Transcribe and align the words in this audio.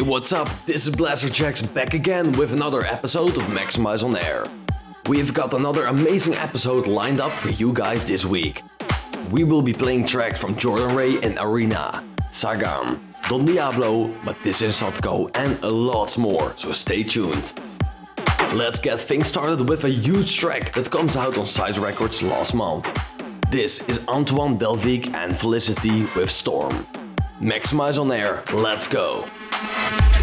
Hey, 0.00 0.06
what's 0.06 0.32
up? 0.32 0.48
This 0.64 0.86
is 0.86 0.96
Blasterjaxx 0.96 1.74
back 1.74 1.92
again 1.92 2.32
with 2.32 2.54
another 2.54 2.86
episode 2.86 3.36
of 3.36 3.42
Maxximize 3.42 4.02
on 4.02 4.16
Air. 4.16 4.46
We've 5.08 5.34
got 5.34 5.52
another 5.52 5.84
amazing 5.88 6.36
episode 6.36 6.86
lined 6.86 7.20
up 7.20 7.32
for 7.38 7.50
you 7.50 7.70
guys 7.74 8.02
this 8.06 8.24
week. 8.24 8.62
We 9.30 9.44
will 9.44 9.60
be 9.60 9.74
playing 9.74 10.06
tracks 10.06 10.40
from 10.40 10.56
Jordan 10.56 10.96
Jay 10.96 11.20
and 11.20 11.36
Arena, 11.38 12.02
Sagan, 12.30 13.06
Don 13.28 13.44
Diablo, 13.44 14.06
Matisse 14.24 14.80
Sadko, 14.80 15.30
and 15.34 15.62
a 15.62 15.68
lot 15.68 16.16
more, 16.16 16.54
so 16.56 16.72
stay 16.72 17.02
tuned. 17.02 17.52
Let's 18.54 18.78
get 18.80 19.00
things 19.00 19.26
started 19.26 19.68
with 19.68 19.84
a 19.84 19.90
huge 19.90 20.34
track 20.34 20.72
that 20.72 20.90
comes 20.90 21.14
out 21.14 21.36
on 21.36 21.44
Size 21.44 21.78
Records 21.78 22.22
last 22.22 22.54
month. 22.54 22.90
This 23.50 23.86
is 23.86 24.08
Antoine 24.08 24.58
Delvig 24.58 25.14
and 25.14 25.38
Felicity 25.38 26.08
with 26.16 26.30
Storm. 26.30 26.86
Maxximize 27.38 28.00
on 28.00 28.10
air, 28.10 28.42
let's 28.54 28.86
go! 28.86 29.28
Thank 29.62 30.14
you. 30.14 30.19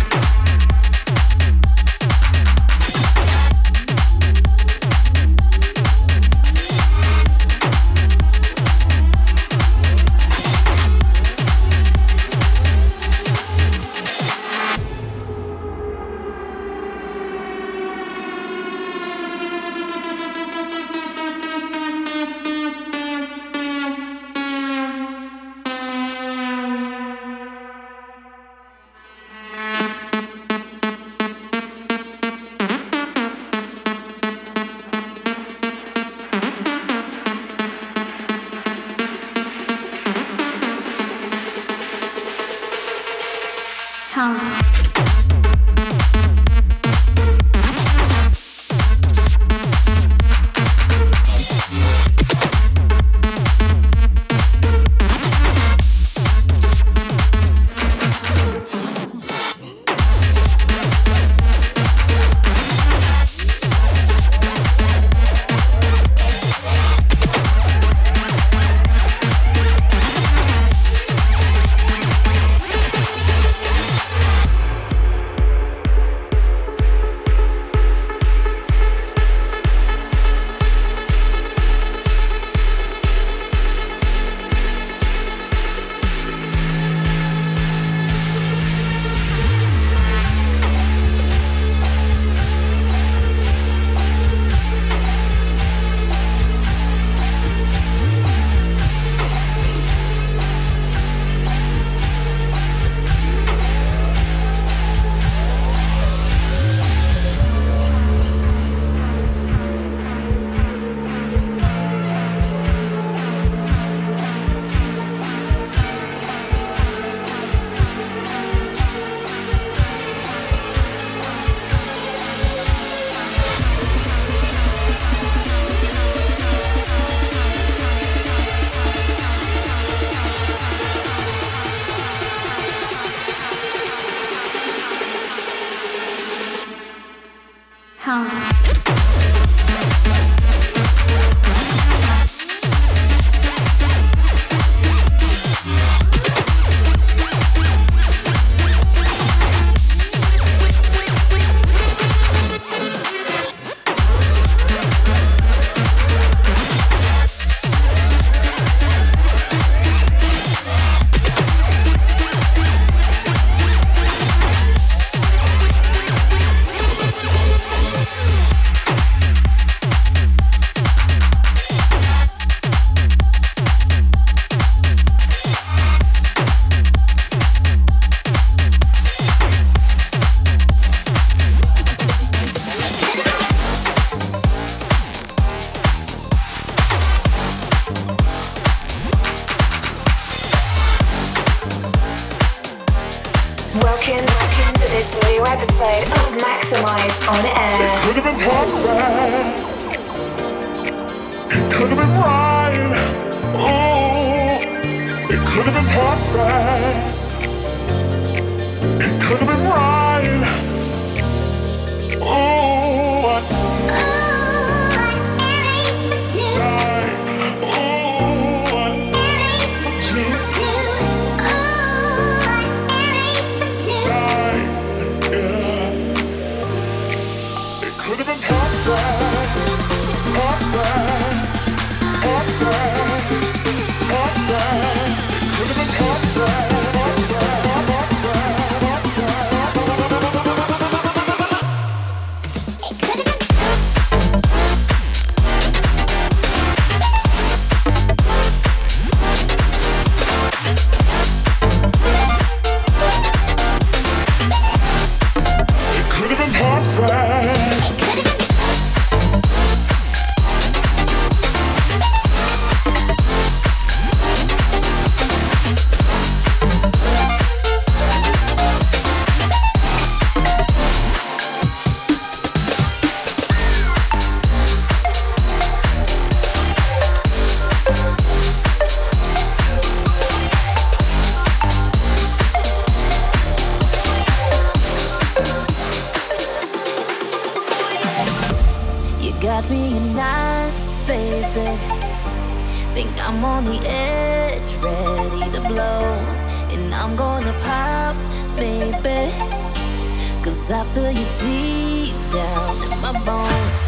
Cause 300.68 300.86
I 300.86 300.94
feel 300.94 301.12
you 301.12 301.26
deep 301.40 302.14
down 302.30 302.92
in 302.92 303.00
my 303.00 303.14
bones. 303.24 303.87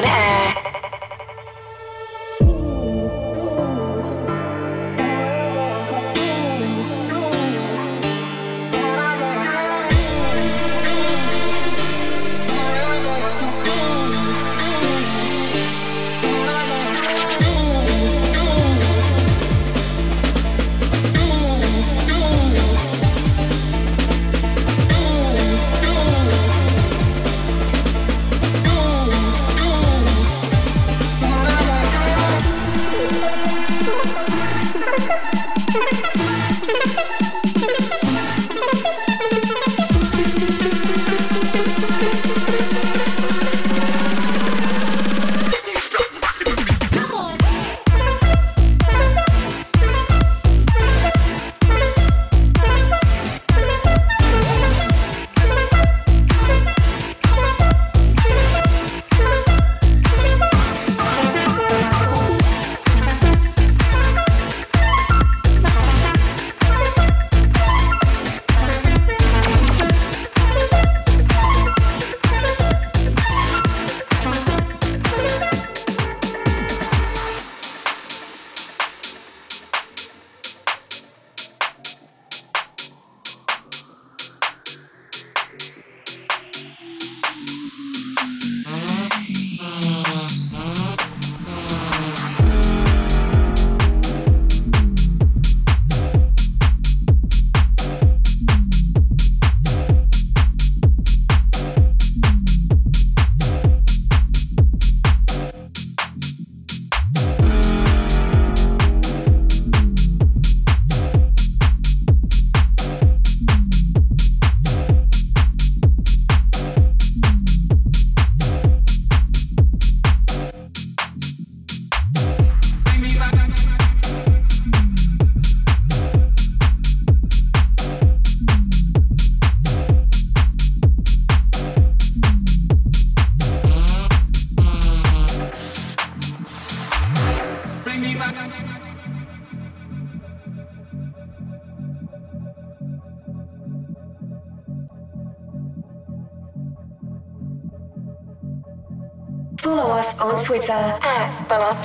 Twitter 0.00 0.69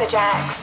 Jax. 0.08 0.55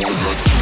more 0.00 0.57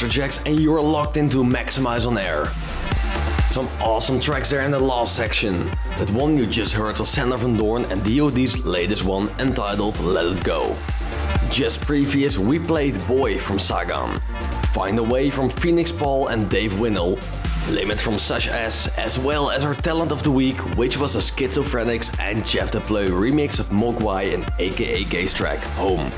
Balastajax. 0.00 0.10
Blasterjaxx 0.10 0.46
and 0.46 0.60
you're 0.60 0.80
locked 0.80 1.16
into 1.16 1.38
Maxximize 1.38 2.06
on 2.06 2.18
Air. 2.18 2.46
Some 3.50 3.68
awesome 3.80 4.20
tracks 4.20 4.48
there 4.48 4.62
in 4.62 4.70
the 4.70 4.78
last 4.78 5.16
section. 5.16 5.70
That 5.96 6.10
one 6.10 6.36
you 6.36 6.46
just 6.46 6.72
heard 6.72 6.98
was 6.98 7.08
Sander 7.08 7.36
Van 7.36 7.54
Doorn 7.54 7.84
and 7.86 8.02
DOD's 8.04 8.64
latest 8.64 9.04
one 9.04 9.28
entitled 9.38 9.98
Let 10.00 10.26
It 10.26 10.44
Go. 10.44 10.76
Just 11.50 11.80
previous 11.80 12.38
we 12.38 12.58
played 12.58 13.04
Boy 13.06 13.38
from 13.38 13.58
Sagan, 13.58 14.18
Find 14.72 14.98
a 14.98 15.02
Way 15.02 15.30
from 15.30 15.50
Phoenix 15.50 15.90
Paul 15.90 16.28
and 16.28 16.48
Dave 16.48 16.78
Winnel, 16.78 17.18
Limit 17.68 18.00
from 18.00 18.18
Sash 18.18 18.48
S, 18.48 18.86
as 18.96 19.18
well 19.18 19.50
as 19.50 19.64
our 19.64 19.74
talent 19.74 20.12
of 20.12 20.22
the 20.22 20.30
week, 20.30 20.58
which 20.76 20.96
was 20.96 21.16
a 21.16 21.18
Schizophrenics 21.18 22.18
and 22.20 22.46
Jeff 22.46 22.70
Depleu 22.72 23.08
remix 23.08 23.58
of 23.60 23.66
MOGUAI 23.66 24.32
and 24.34 24.46
AKA 24.58 25.02
AKA's 25.02 25.32
track 25.32 25.58
Home. 25.76 26.10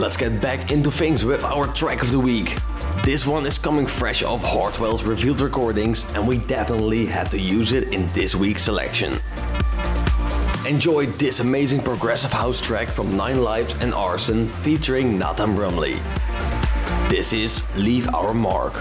Let's 0.00 0.16
get 0.16 0.40
back 0.40 0.72
into 0.72 0.90
things 0.90 1.26
with 1.26 1.44
our 1.44 1.66
track 1.74 2.00
of 2.00 2.10
the 2.10 2.18
week. 2.18 2.56
This 3.04 3.26
one 3.26 3.44
is 3.44 3.58
coming 3.58 3.84
fresh 3.84 4.22
off 4.22 4.42
Hardwell's 4.42 5.02
revealed 5.02 5.42
recordings, 5.42 6.10
and 6.14 6.26
we 6.26 6.38
definitely 6.38 7.04
had 7.04 7.30
to 7.32 7.38
use 7.38 7.74
it 7.74 7.92
in 7.92 8.06
this 8.14 8.34
week's 8.34 8.62
selection. 8.62 9.18
Enjoy 10.66 11.04
this 11.04 11.40
amazing 11.40 11.80
progressive 11.82 12.32
house 12.32 12.62
track 12.62 12.88
from 12.88 13.14
Nine 13.14 13.42
Lives 13.42 13.74
and 13.82 13.92
Arson 13.92 14.48
featuring 14.64 15.18
Nathan 15.18 15.54
Brumley. 15.54 16.00
This 17.10 17.34
is 17.34 17.62
Leave 17.76 18.08
Our 18.14 18.32
Mark. 18.32 18.72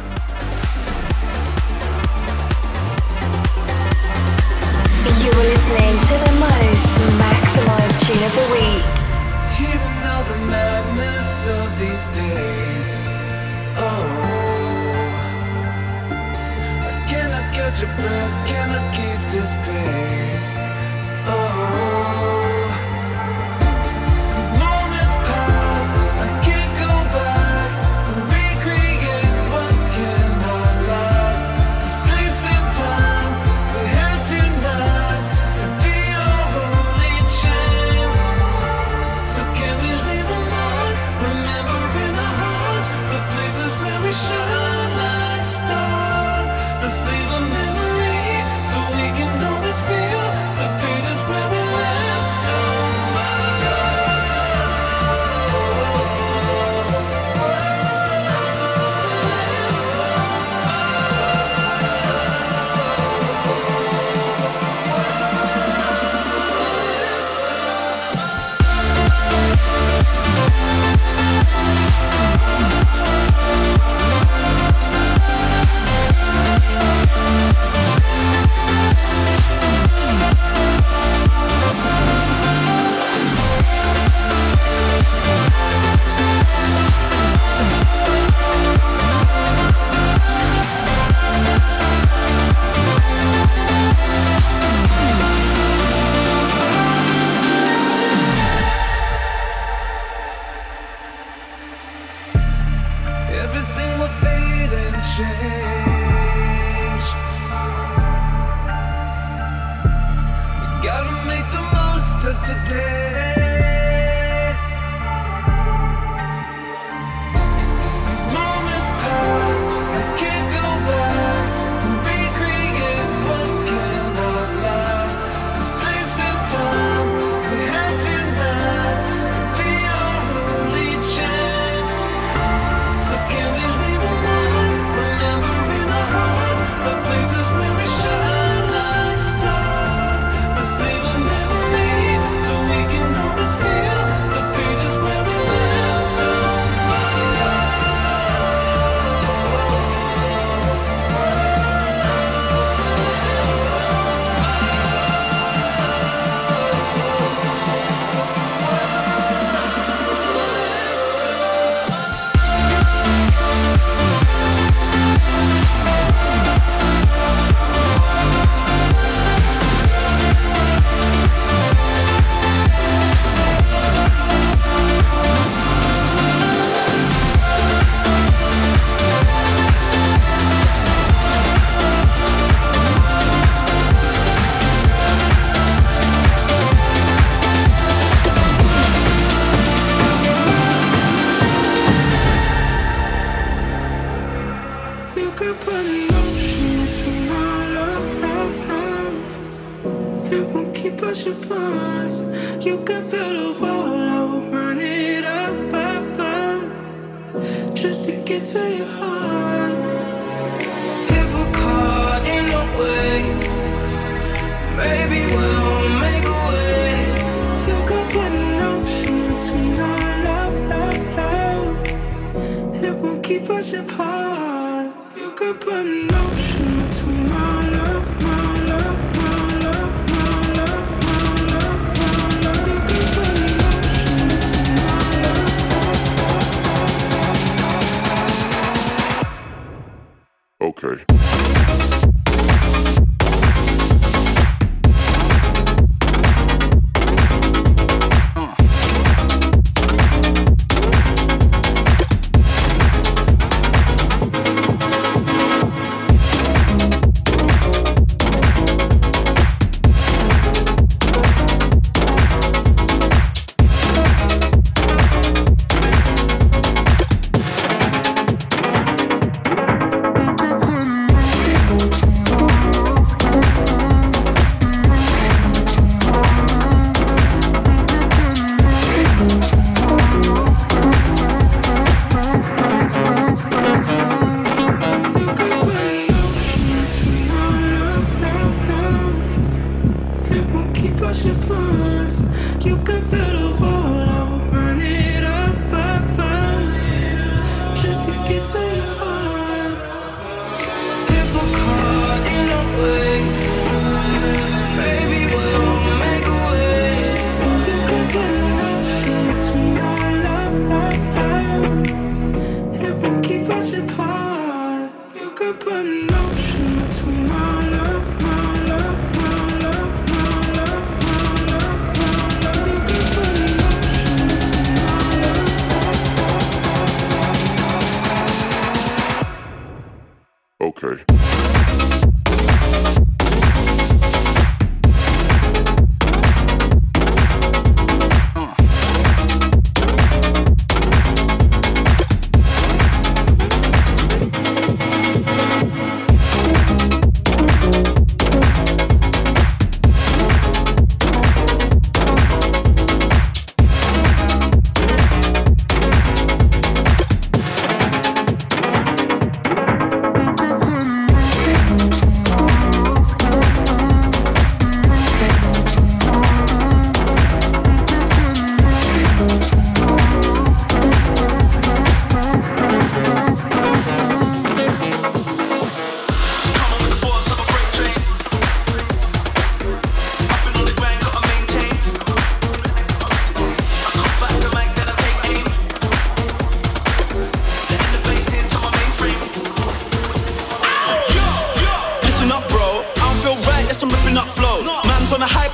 You 5.22 5.32
are 5.32 5.50
listening 5.52 5.96
to 6.00 6.16
the 6.24 6.32
most 6.40 6.88
maximized 7.20 8.08
tune 8.08 8.24
of 8.24 8.34
the 8.36 8.48
week. 8.54 8.99
The 10.30 10.38
madness 10.46 11.48
of 11.48 11.68
these 11.80 12.08
days 12.10 13.08
Oh, 13.82 14.06
I 16.92 17.06
cannot 17.10 17.54
catch 17.54 17.82
a 17.82 17.88
breath, 18.00 18.48
cannot 18.48 18.94
keep 18.94 19.22
this 19.32 19.56
pace. 19.66 20.56
Oh. 21.26 22.39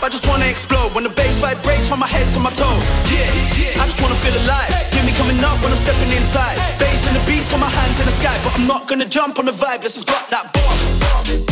I 0.06 0.10
just 0.10 0.28
wanna 0.28 0.46
explode 0.46 0.94
when 0.94 1.04
the 1.04 1.10
bass 1.10 1.34
vibrates 1.40 1.88
from 1.88 1.98
my 1.98 2.06
head 2.06 2.32
to 2.36 2.40
my 2.40 2.52
toes. 2.52 2.84
Yeah. 3.10 3.82
I 3.82 3.88
just 3.88 4.00
wanna 4.00 4.14
feel 4.22 4.38
alive. 4.44 4.70
Hear 4.94 5.04
me 5.04 5.12
coming 5.14 5.44
up 5.44 5.60
when 5.64 5.72
I'm 5.72 5.80
stepping 5.80 6.12
inside. 6.12 6.58
Bass 6.78 7.08
in 7.08 7.16
the 7.16 7.26
beats, 7.26 7.50
put 7.50 7.60
my 7.60 7.70
hands 7.70 8.00
in 8.00 8.06
the 8.06 8.12
sky, 8.12 8.40
but 8.44 8.54
I'm 8.54 8.68
not 8.68 8.88
gonna 8.88 9.06
jump 9.06 9.40
on 9.40 9.46
the 9.46 9.52
vibe. 9.52 9.82
Let's 9.82 9.96
just 9.96 10.06
drop 10.06 10.30
that 10.30 10.54
bomb. 10.54 11.45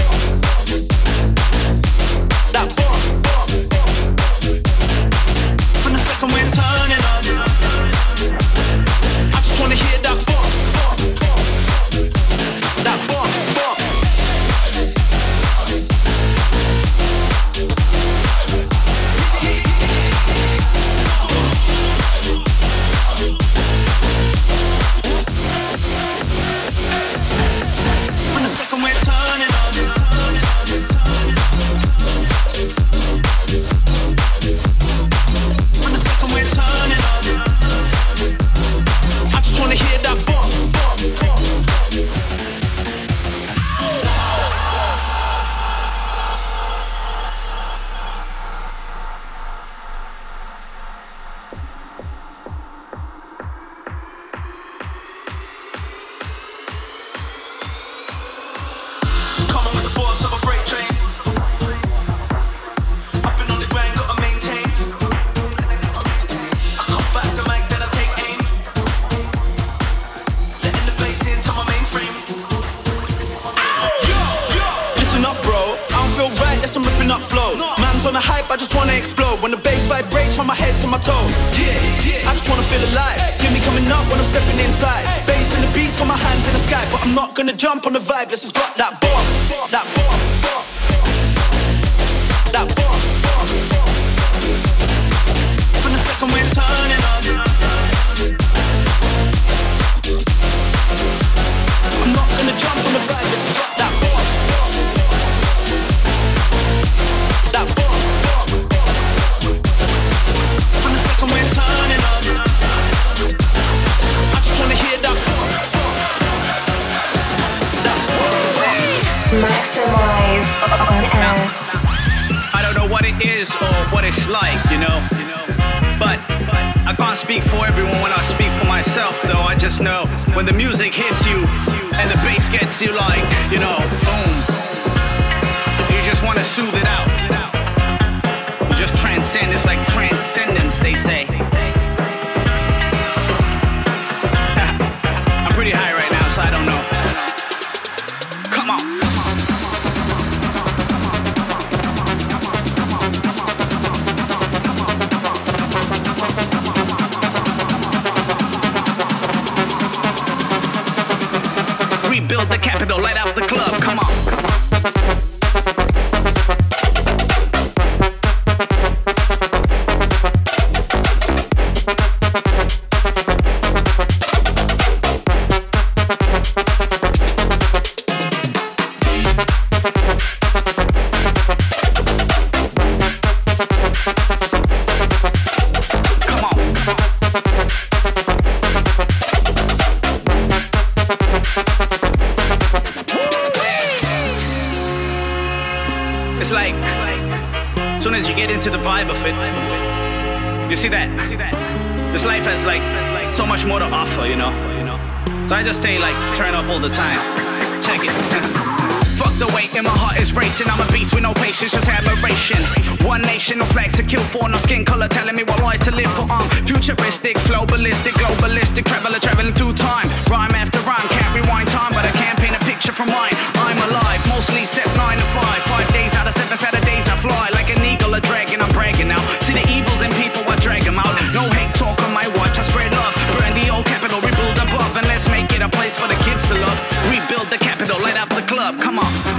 Racing. 210.35 210.67
I'm 210.69 210.81
a 210.81 210.87
beast 210.91 211.13
with 211.13 211.23
no 211.23 211.33
patience, 211.33 211.71
just 211.71 211.87
admiration. 211.87 212.57
One 213.05 213.21
nation, 213.21 213.59
no 213.59 213.65
flags 213.65 213.95
to 213.97 214.03
kill 214.03 214.23
for, 214.33 214.49
no 214.49 214.57
skin 214.57 214.85
color 214.85 215.07
telling 215.07 215.35
me 215.35 215.43
what 215.43 215.61
lies 215.61 215.81
to 215.85 215.91
live 215.91 216.11
for. 216.13 216.25
I'm 216.29 216.47
futuristic, 216.65 217.37
flow 217.49 217.65
ballistic, 217.65 218.13
globalistic, 218.15 218.85
traveler 218.85 219.19
traveling 219.19 219.53
through 219.53 219.73
time. 219.73 220.07
Rhyme 220.29 220.55
after 220.55 220.79
rhyme, 220.85 221.07
can't 221.09 221.33
rewind 221.35 221.67
time, 221.69 221.91
but 221.93 222.05
I 222.05 222.11
can 222.11 222.35
paint 222.37 222.55
a 222.55 222.63
picture 222.65 222.91
from 222.91 223.07
mine. 223.09 223.33
I'm 223.55 223.77
alive, 223.89 224.21
mostly 224.29 224.65
set 224.65 224.87
nine 224.97 225.17
to 225.17 225.27
five. 225.37 225.61
Five 225.69 225.87
days 225.93 226.13
out 226.15 226.27
of 226.27 226.33
seven 226.33 226.57
Saturdays 226.57 227.07
I 227.09 227.15
fly 227.21 227.49
like 227.53 227.69
an 227.69 227.81
eagle, 227.85 228.13
a 228.13 228.21
dragon. 228.21 228.61
I'm 228.61 228.71
bragging 228.71 229.07
now. 229.07 229.21
See 229.45 229.53
the 229.53 229.65
evils 229.69 230.01
in 230.01 230.11
people, 230.17 230.43
I 230.49 230.57
drag 230.59 230.83
them 230.83 230.99
out. 230.99 231.13
No 231.33 231.43
hate 231.57 231.73
talk 231.75 231.97
on 232.03 232.13
my 232.13 232.27
watch, 232.39 232.57
I 232.57 232.63
spread 232.63 232.91
love. 232.91 233.13
Burn 233.37 233.53
the 233.57 233.69
old 233.73 233.85
capital, 233.85 234.21
rebuild 234.21 234.57
above, 234.61 234.93
and 234.97 235.05
let's 235.07 235.27
make 235.29 235.49
it 235.53 235.61
a 235.61 235.69
place 235.69 235.97
for 235.97 236.07
the 236.07 236.17
kids 236.25 236.47
to 236.49 236.55
love. 236.57 236.77
Rebuild 237.09 237.49
the 237.49 237.57
capital, 237.57 237.97
light 238.01 238.17
up 238.17 238.29
the 238.29 238.45
club. 238.45 238.79
Come 238.79 238.99
on. 238.99 239.32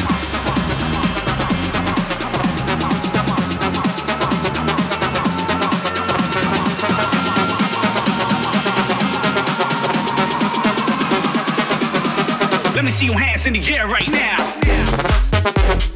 See 12.95 13.07
your 13.07 13.19
hands 13.19 13.45
in 13.47 13.53
the 13.55 13.75
air 13.75 13.89
right 13.89 14.09
now. 14.09 15.94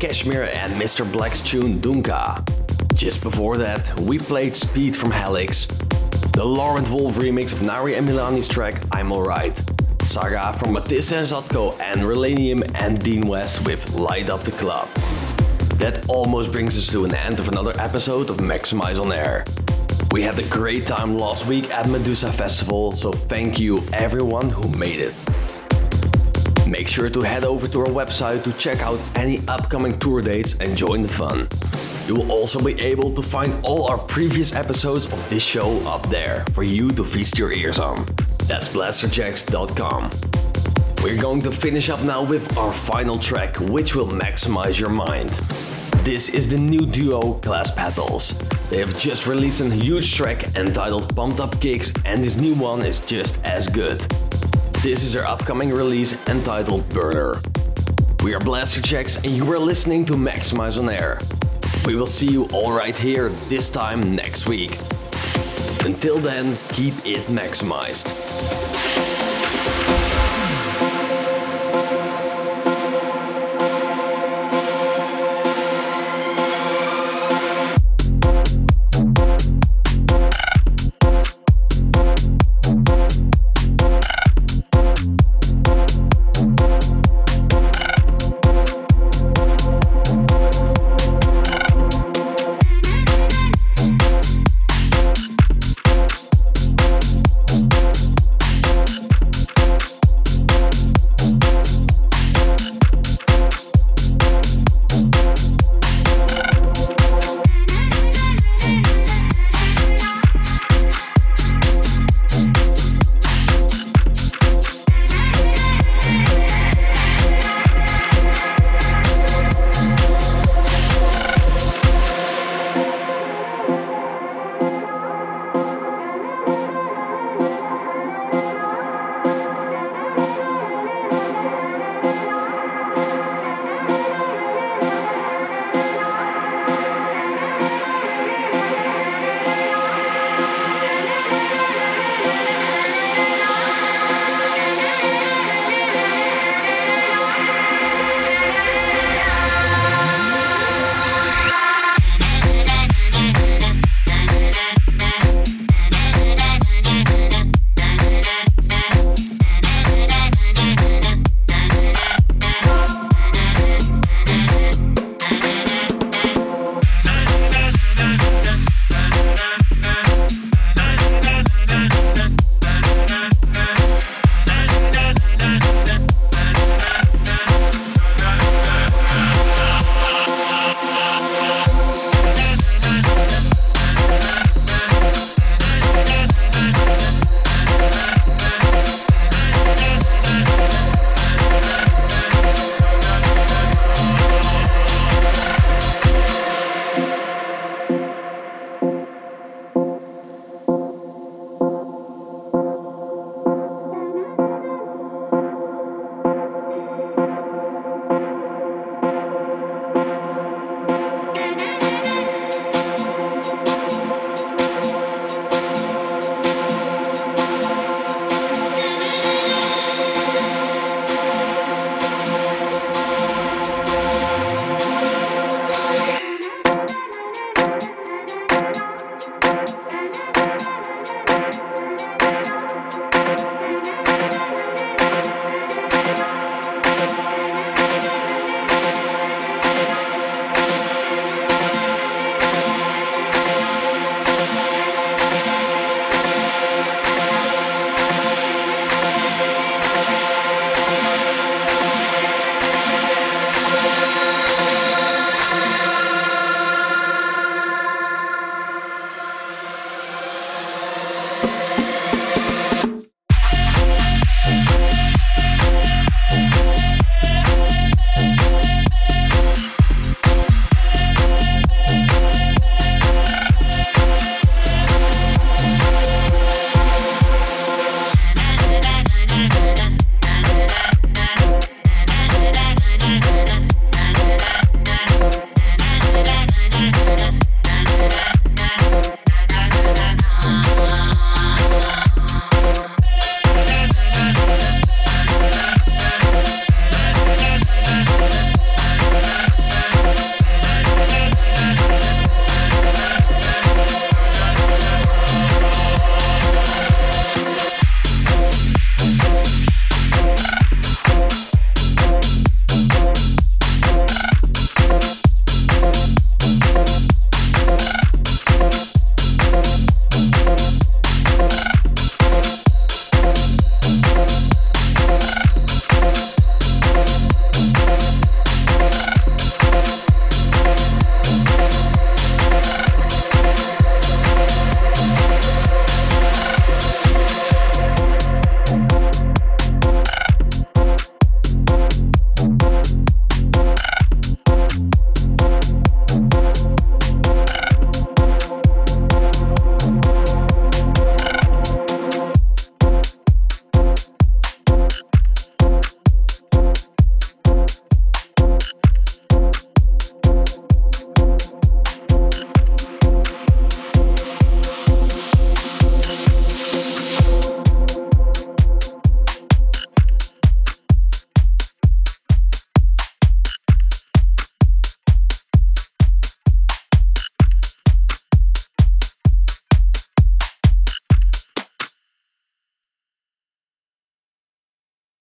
KSHMR 0.00 0.54
and 0.54 0.74
Mr. 0.76 1.10
Black's 1.12 1.42
tune 1.42 1.78
Dunka. 1.78 2.42
Just 2.94 3.22
before 3.22 3.58
that, 3.58 3.94
we 4.00 4.18
played 4.18 4.56
Speed 4.56 4.96
from 4.96 5.10
Helix, 5.10 5.66
the 6.32 6.42
Laurent 6.42 6.88
Wolf 6.88 7.16
remix 7.16 7.52
of 7.52 7.60
Nari 7.60 7.96
and 7.96 8.08
Milani's 8.08 8.48
track 8.48 8.82
I'm 8.92 9.12
Alright, 9.12 9.62
Saga 10.04 10.54
from 10.58 10.72
Matisse 10.72 11.12
and 11.12 11.26
Sadko 11.26 11.78
and 11.80 12.00
Relanium 12.00 12.62
and 12.80 12.98
Dean 12.98 13.26
West 13.26 13.66
with 13.66 13.92
Light 13.92 14.30
Up 14.30 14.42
the 14.42 14.52
Club. 14.52 14.88
That 15.76 16.08
almost 16.08 16.50
brings 16.50 16.78
us 16.78 16.90
to 16.92 17.04
an 17.04 17.14
end 17.14 17.38
of 17.38 17.48
another 17.48 17.74
episode 17.78 18.30
of 18.30 18.38
Maxximize 18.38 18.98
on 18.98 19.12
Air. 19.12 19.44
We 20.12 20.22
had 20.22 20.38
a 20.38 20.48
great 20.48 20.86
time 20.86 21.18
last 21.18 21.46
week 21.46 21.70
at 21.70 21.90
Medusa 21.90 22.32
Festival, 22.32 22.92
so 22.92 23.12
thank 23.12 23.60
you 23.60 23.84
everyone 23.92 24.48
who 24.48 24.66
made 24.78 24.98
it. 24.98 25.29
Make 26.80 26.88
sure 26.88 27.10
to 27.10 27.20
head 27.20 27.44
over 27.44 27.68
to 27.68 27.80
our 27.80 27.92
website 27.92 28.42
to 28.44 28.54
check 28.54 28.80
out 28.80 28.98
any 29.14 29.46
upcoming 29.48 29.98
tour 29.98 30.22
dates 30.22 30.58
and 30.60 30.74
join 30.74 31.02
the 31.02 31.10
fun. 31.10 31.46
You 32.08 32.14
will 32.14 32.32
also 32.32 32.58
be 32.58 32.72
able 32.80 33.12
to 33.16 33.22
find 33.22 33.52
all 33.62 33.90
our 33.90 33.98
previous 33.98 34.54
episodes 34.54 35.04
of 35.12 35.20
this 35.28 35.42
show 35.42 35.78
up 35.86 36.08
there 36.08 36.42
for 36.54 36.62
you 36.62 36.88
to 36.92 37.04
feast 37.04 37.38
your 37.38 37.52
ears 37.52 37.78
on. 37.78 38.06
That's 38.48 38.68
blasterjaxx.com. 38.68 40.10
We're 41.04 41.20
going 41.20 41.42
to 41.42 41.50
finish 41.50 41.90
up 41.90 42.00
now 42.00 42.22
with 42.22 42.56
our 42.56 42.72
final 42.72 43.18
track, 43.18 43.60
which 43.60 43.94
will 43.94 44.08
maximize 44.08 44.80
your 44.80 44.88
mind. 44.88 45.32
This 46.02 46.30
is 46.30 46.48
the 46.48 46.56
new 46.56 46.86
duo 46.86 47.34
Glass 47.42 47.70
Petals. 47.70 48.38
They 48.70 48.78
have 48.78 48.98
just 48.98 49.26
released 49.26 49.60
a 49.60 49.68
huge 49.68 50.14
track 50.14 50.56
entitled 50.56 51.14
Pumped 51.14 51.40
Up 51.40 51.60
Kicks, 51.60 51.92
and 52.06 52.24
this 52.24 52.38
new 52.38 52.54
one 52.54 52.80
is 52.80 53.00
just 53.00 53.44
as 53.44 53.68
good. 53.68 54.00
This 54.82 55.02
is 55.02 55.12
their 55.12 55.26
upcoming 55.26 55.70
release 55.70 56.26
entitled 56.26 56.88
Burner. 56.88 57.34
We 58.24 58.32
are 58.32 58.38
Blasterjaxx, 58.38 59.22
and 59.24 59.36
you 59.36 59.52
are 59.52 59.58
listening 59.58 60.06
to 60.06 60.14
Maxximize 60.14 60.78
on 60.78 60.88
Air. 60.88 61.18
We 61.84 61.96
will 61.96 62.06
see 62.06 62.28
you 62.28 62.46
all 62.46 62.72
right 62.72 62.96
here 62.96 63.28
this 63.50 63.68
time 63.68 64.14
next 64.14 64.48
week. 64.48 64.78
Until 65.84 66.18
then, 66.18 66.56
keep 66.72 66.94
it 67.04 67.26
maximized. 67.26 68.79